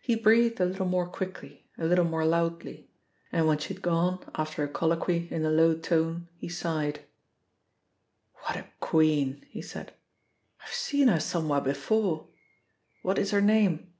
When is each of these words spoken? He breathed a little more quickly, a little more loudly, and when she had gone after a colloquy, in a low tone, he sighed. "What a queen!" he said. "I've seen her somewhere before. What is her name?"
He 0.00 0.16
breathed 0.16 0.58
a 0.58 0.64
little 0.66 0.84
more 0.84 1.06
quickly, 1.06 1.68
a 1.78 1.84
little 1.84 2.04
more 2.04 2.26
loudly, 2.26 2.90
and 3.30 3.46
when 3.46 3.58
she 3.58 3.72
had 3.72 3.84
gone 3.84 4.28
after 4.34 4.64
a 4.64 4.68
colloquy, 4.68 5.28
in 5.30 5.44
a 5.44 5.50
low 5.50 5.78
tone, 5.78 6.26
he 6.34 6.48
sighed. 6.48 7.04
"What 8.42 8.56
a 8.56 8.66
queen!" 8.80 9.46
he 9.48 9.62
said. 9.62 9.94
"I've 10.60 10.74
seen 10.74 11.06
her 11.06 11.20
somewhere 11.20 11.60
before. 11.60 12.26
What 13.02 13.16
is 13.16 13.30
her 13.30 13.40
name?" 13.40 13.92